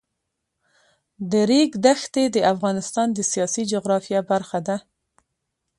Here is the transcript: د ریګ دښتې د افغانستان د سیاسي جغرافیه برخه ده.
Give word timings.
د 1.31 1.33
ریګ 1.49 1.71
دښتې 1.85 2.23
د 2.35 2.37
افغانستان 2.53 3.07
د 3.13 3.19
سیاسي 3.31 3.63
جغرافیه 3.71 4.19
برخه 4.31 4.59
ده. 4.67 4.77